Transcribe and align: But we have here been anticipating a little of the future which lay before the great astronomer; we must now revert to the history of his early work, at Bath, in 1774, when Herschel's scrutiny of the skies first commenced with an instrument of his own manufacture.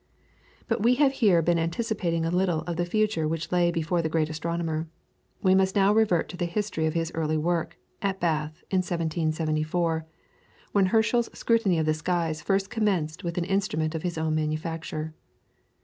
But 0.67 0.81
we 0.81 0.95
have 0.95 1.11
here 1.11 1.43
been 1.43 1.59
anticipating 1.59 2.25
a 2.25 2.31
little 2.31 2.61
of 2.61 2.75
the 2.75 2.85
future 2.87 3.27
which 3.27 3.51
lay 3.51 3.69
before 3.69 4.01
the 4.01 4.09
great 4.09 4.31
astronomer; 4.31 4.87
we 5.43 5.53
must 5.53 5.75
now 5.75 5.93
revert 5.93 6.27
to 6.29 6.37
the 6.37 6.45
history 6.47 6.87
of 6.87 6.95
his 6.95 7.11
early 7.13 7.37
work, 7.37 7.77
at 8.01 8.19
Bath, 8.19 8.63
in 8.71 8.77
1774, 8.77 10.07
when 10.71 10.87
Herschel's 10.87 11.29
scrutiny 11.37 11.77
of 11.77 11.85
the 11.85 11.93
skies 11.93 12.41
first 12.41 12.71
commenced 12.71 13.23
with 13.23 13.37
an 13.37 13.45
instrument 13.45 13.93
of 13.93 14.01
his 14.01 14.17
own 14.17 14.33
manufacture. 14.33 15.13